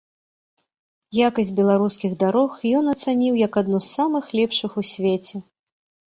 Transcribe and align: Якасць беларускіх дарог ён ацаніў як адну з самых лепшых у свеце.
Якасць 1.27 1.51
беларускіх 1.59 2.15
дарог 2.23 2.51
ён 2.79 2.85
ацаніў 2.93 3.33
як 3.41 3.59
адну 3.61 3.81
з 3.89 3.91
самых 3.97 4.31
лепшых 4.39 4.71
у 4.83 4.85
свеце. 4.93 5.35